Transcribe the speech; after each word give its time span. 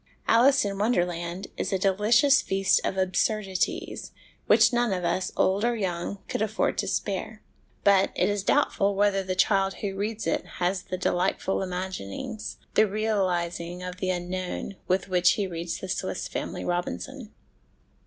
Alice 0.27 0.65
in 0.65 0.79
Wonderland 0.79 1.45
is 1.57 1.71
a 1.71 1.77
delicious 1.77 2.41
feast 2.41 2.81
of 2.83 2.97
absurdities, 2.97 4.11
which 4.47 4.73
none 4.73 4.91
of 4.91 5.05
us, 5.05 5.31
old 5.37 5.63
or 5.63 5.75
young, 5.75 6.17
could 6.27 6.41
152 6.41 6.41
HOME 6.41 6.49
EDUCATION 6.49 6.53
afford 6.55 6.77
to 6.79 6.87
spare; 6.87 7.43
but 7.83 8.11
it 8.15 8.27
is 8.27 8.43
doubtful 8.43 8.95
whether 8.95 9.21
the 9.21 9.35
child 9.35 9.75
who 9.75 9.95
reads 9.95 10.25
it 10.25 10.43
has 10.57 10.81
the 10.81 10.97
delightful 10.97 11.61
imaginings, 11.61 12.57
the 12.73 12.87
realis 12.87 13.59
ing 13.59 13.83
of 13.83 13.97
the 13.97 14.09
unknown, 14.09 14.75
with 14.87 15.07
which 15.07 15.33
he 15.33 15.45
reads 15.45 15.77
The 15.77 15.87
Swiss 15.87 16.27
Family 16.27 16.65
Robinson. 16.65 17.31